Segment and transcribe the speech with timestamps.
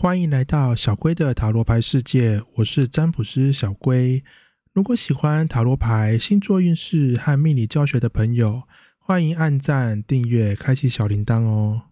[0.00, 4.24] 欢迎来到小龟的塔罗牌世界，我是占卜师小龟。
[4.72, 8.62] 如果喜欢塔罗牌、星座运势和命理教学的朋友，
[8.96, 11.82] 欢迎按赞、订阅、开启小铃铛哦。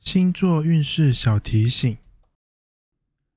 [0.00, 1.96] 星座运势小提醒：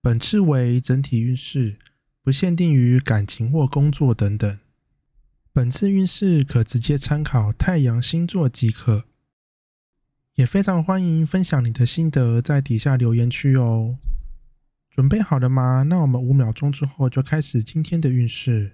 [0.01, 1.75] 本次为整体运势，
[2.23, 4.59] 不限定于感情或工作等等。
[5.53, 9.03] 本次运势可直接参考太阳星座即可。
[10.35, 13.95] 也非常欢迎分享你的心得，在底下留言区哦。
[14.91, 15.83] 准备好了吗？
[15.83, 18.73] 那我们五秒钟之后就开始今天的运势。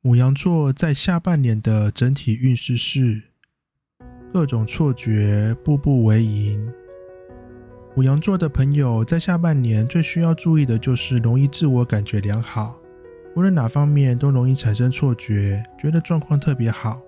[0.00, 3.22] 母羊座在下半年的整体运势是
[4.32, 6.72] 各种错觉，步步为营。
[7.94, 12.81] 母羊座的朋友在下半年最需要注意的就是容易自我感觉良好。
[13.34, 17.00] 无论哪方面都容易产生错觉，觉得状况特别好。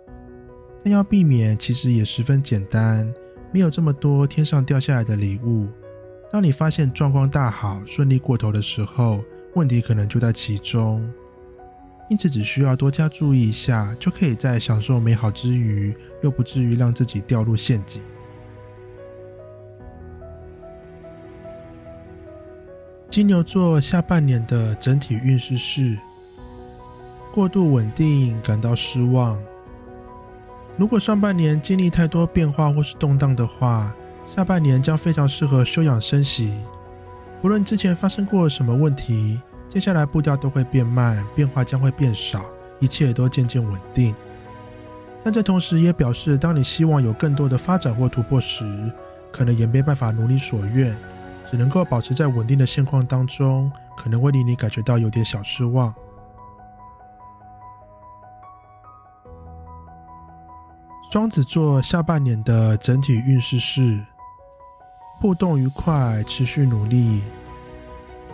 [0.82, 3.12] 但要避免，其实也十分简单，
[3.52, 5.68] 没有这么多天上掉下来的礼物。
[6.32, 9.22] 当你发现状况大好、顺利过头的时候，
[9.54, 11.12] 问题可能就在其中。
[12.08, 18.02] 因此，只需要多加注意一下，就可以在享受美好之余，又不至于让自己掉入陷阱。
[23.08, 25.98] 金牛座下半年的整体运势是。
[27.34, 29.36] 过度稳定，感到失望。
[30.76, 33.92] 如果上半年经历太多变化或是动荡的话，
[34.24, 36.54] 下半年将非常适合休养生息。
[37.42, 42.44] 不论之前发生过什么问题，接下来步调都会变慢，变化将会变少，
[42.78, 44.14] 一切都渐渐稳定。
[45.24, 48.64] 但这同时也表示，当你希望有更多的发展或突破时，
[49.32, 50.96] 可能也没办法如你所愿，
[51.50, 55.92] 只能够保持在稳定的现况当中，可能会令你感觉到有点小失望。
[61.14, 64.04] 双子座下半年的整体运势是
[65.20, 67.22] 互动愉快，持续努力。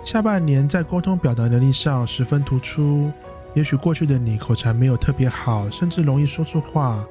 [0.02, 3.12] 下半年在沟通表达能力上十分突出。
[3.52, 7.04] 也许过去的你口才没有特别好，甚至容易说错话。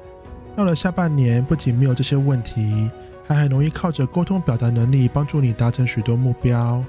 [0.56, 2.90] 到了下半年，不仅没有这些问题，
[3.24, 6.84] 还很容易靠着沟通表达能力帮助你达成许多目标。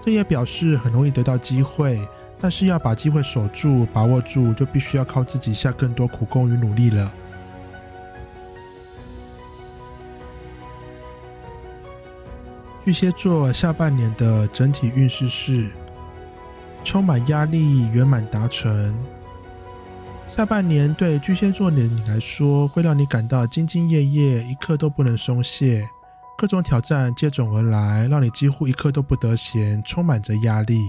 [0.00, 1.98] 这也表示很容易得到机会，
[2.38, 7.12] 但是要把机会守住、把握住，就必须要靠自己下更多苦功与努力了。
[12.88, 15.68] 巨蟹座下半年的整体运势是
[16.82, 18.96] 充满压力，圆满达成。
[20.34, 25.86] 下半年对巨蟹座的你来说，会让你感到兢兢业业，一刻都不能松懈。
[26.38, 30.80] 各种挑战接踵而来，让你几乎一刻都不得闲，充满着压力。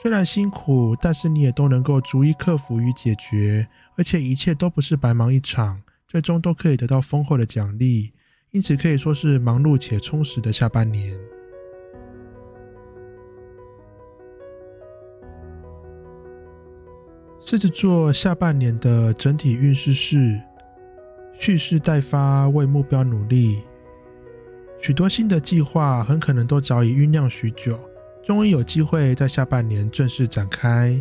[0.00, 3.66] 虽然辛苦，但是你也都能够逐一克服与解决，
[3.96, 8.12] 而且一切都不是白忙一场，最终都可以得到丰厚的奖励。
[8.52, 11.18] 因此可以说是忙碌且充实的下半年。
[17.38, 20.40] 狮子座下半年的整体运势是
[21.32, 23.62] 蓄势待发，为目标努力。
[24.80, 27.78] 许多新的计划很可能都早已酝酿许久，
[28.22, 31.00] 终于有机会在下半年正式展开。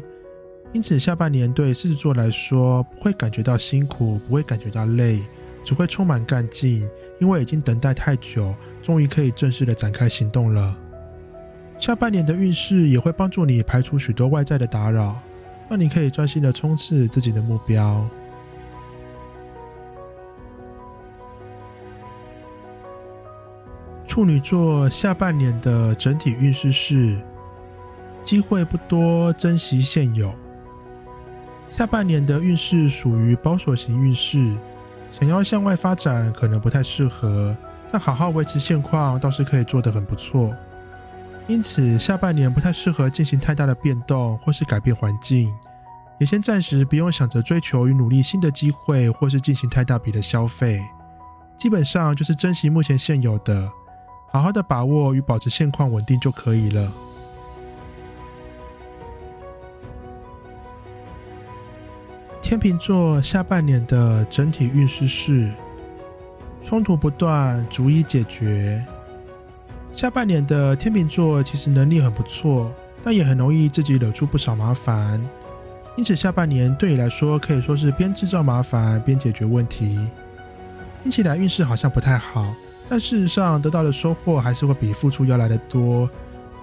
[0.72, 5.22] 因此，下半年对狮子座来说不会感觉到辛苦，不会感觉到累。
[5.66, 6.88] 只会充满干劲，
[7.20, 8.54] 因为已经等待太久，
[8.84, 10.78] 终于可以正式的展开行动了。
[11.80, 15.18] 下半年的运势也会帮助你排除许多外在的打扰，
[15.68, 18.08] 让你可以专心的冲刺自己的目标。
[24.06, 27.20] 处女座下半年的整体运势是：
[28.22, 30.34] 机会不多，珍惜现有。
[31.76, 34.56] 下半年的运势属于保守型运势。
[35.18, 37.56] 想要向外发展可能不太适合，
[37.90, 40.54] 但好好维持现况倒是可以做得很不错。
[41.48, 45.56] 因此，下半年不太适合进行太大的变动或是改变环境，
[46.20, 50.84] 也先暂时不用想着追求与努力新的机会或是进行太大笔的消费。
[51.58, 53.72] 基本上就是珍惜目前现有的，
[54.34, 56.92] 好好的把握与保持现况稳定就可以了。
[62.46, 65.52] 天秤座下半年的整体运势是
[66.62, 68.86] 冲突不断，逐一解决。
[69.92, 72.72] 下半年的天秤座其实能力很不错，
[73.02, 75.20] 但也很容易自己惹出不少麻烦。
[75.98, 80.08] 因此，下半年对你来说可以说是边制造麻烦边解决问题。
[81.02, 82.54] 听起来运势好像不太好，
[82.88, 86.08] 但事实上得到的收获还是会比付出要来的多。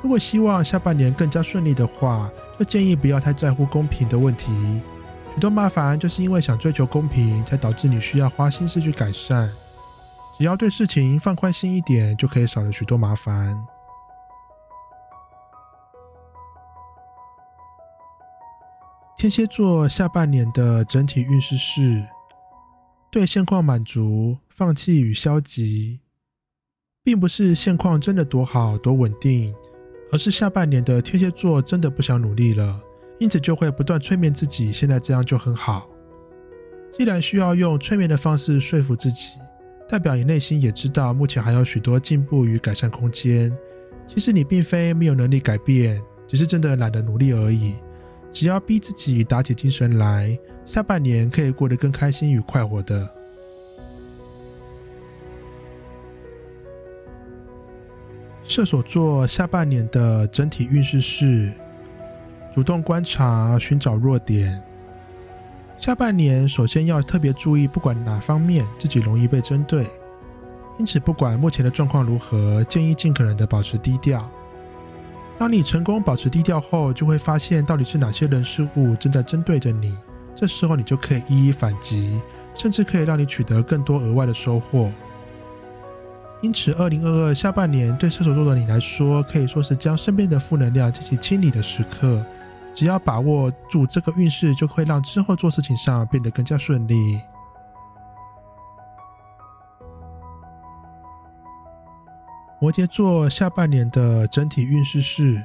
[0.00, 4.80] 如果希望下半年更加顺利的话，就建议不要太在乎公平的问题。
[5.34, 9.50] 许多麻烦就是因为想追求公平，才导致你需要花心思去改善。
[10.38, 13.64] 只要对事情放宽心一点，就可以少了许多麻烦。
[19.16, 22.06] 天蝎座下半年的整体运势是：
[23.10, 26.00] 对现况满足，放弃与消极，
[27.04, 29.54] 并不是现况真的多好多稳定，
[30.10, 32.82] 而是下半年的天蝎座真的不想努力了，
[33.18, 35.88] 因此就会不断催眠自己，现在这样就很好。
[36.90, 39.34] 既然需要用催眠的方式说服自己，
[39.88, 43.52] 代表你内心也知道目前还有许多进步与改善空间。
[44.06, 47.74] 其实你并非没有能力改变，只是真的懒得努力而已。
[48.30, 53.08] 只要逼自己打起精神来，下半年可以过得更开心与快活的。
[58.44, 61.52] 射手座下半年的整体运势是：
[62.52, 64.62] 主动观察，寻找弱点。
[65.78, 69.86] 下半年首先要特别注意，不管哪方面自己容易被针对，
[70.78, 74.30] 因此不管目前的状况如何，建议尽可能的保持低调。
[75.38, 79.96] 当你成功保持低调后，就会发现到底是哪些人事物正在针对着你。
[80.36, 82.20] 这时候你就可以一一反击，
[82.54, 84.92] 甚至可以让你取得更多额外的收获。
[86.42, 92.24] 因此，二零二二下半年对射手座的你来说，可以说是将身边的负能量进行清理的时刻。
[92.72, 97.20] 只要把握住这个运势，就会让之后做事情上变得更加顺利。
[102.60, 105.44] 摩羯座下半年的整体运势是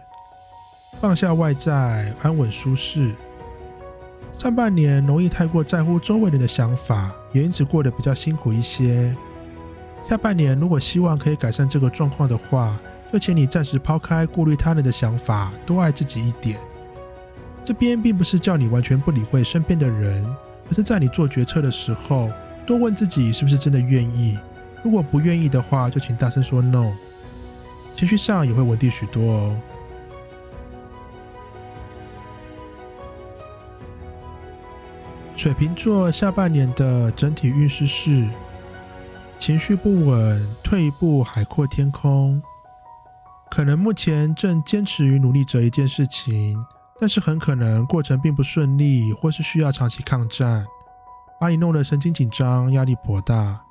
[1.00, 3.15] 放下外在，安稳舒适。
[4.33, 9.15] 上半年容易太过在乎周围人的想法，也因此过得比较辛苦一些。
[10.07, 12.79] 下半年如果希望可以改善这个状况的话，
[13.12, 16.59] 就请你暂时抛开顾虑他人的想法，多爱自己一点。
[17.67, 20.25] 这边并不是叫你完全不理会身边的人，
[20.69, 22.31] 而是在你做决策的时候，
[22.65, 24.39] 多问自己是不是真的愿意。
[24.85, 26.93] 如果不愿意的话，就请大声说 “no”。
[27.93, 29.57] 情绪上也会稳定许多哦。
[35.35, 38.25] 水瓶座下半年的整体运势是：
[39.37, 42.41] 情绪不稳，退一步海阔天空。
[43.51, 46.65] 可能目前正坚持与努力着一件事情，
[46.99, 50.65] 但是很可能过程并不顺利，或是需要长期抗战，
[51.39, 53.61] 把你弄得神经紧张，压力颇大。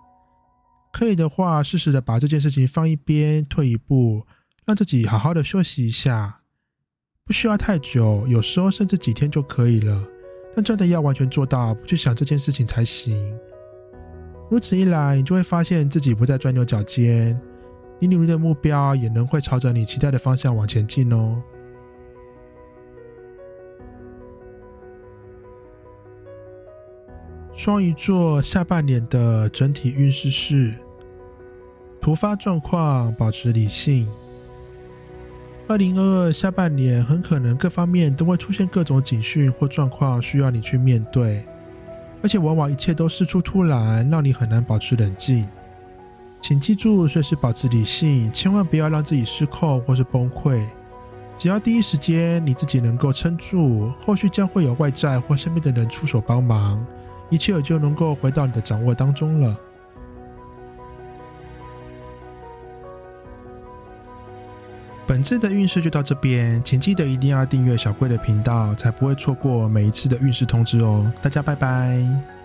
[0.93, 4.27] 可以的话，适时的把这件事情放一边，退一步，
[4.65, 6.41] 让自己好好的休息一下，
[7.25, 10.07] 不需要太久，有时候甚至几天就可以了。
[10.55, 13.37] 但真的要完全做到不去想这件事情才行。
[14.51, 17.39] 如此一来，你就会发现自己不再钻牛角尖，
[18.01, 21.43] 你努力的目标也能会朝着你期待的方向往前进哦。
[27.57, 30.75] 双鱼座下半年的整体运势是。
[32.03, 34.07] 突发状况，保持理性。
[35.67, 41.47] 二零二二下半年很可能各方面都会出现各种警讯或状况，需要你去面对，
[42.23, 45.49] 而且往往一切都事出突然，让你很难保持冷静。
[46.43, 50.63] 请记住，随时保持理性，千万不要让自己失控或是崩溃。
[51.39, 56.87] 只要第一时间你自己能够撑住，后续将会有外在或身边的人出手帮忙，
[57.31, 59.57] 一切就能够回到你的掌握当中了。
[65.07, 71.11] 本次的运势就到这边，请记得一定要订阅小贵的频道，才不会错过每一次的运势通知哦。
[71.23, 72.36] 大家拜拜。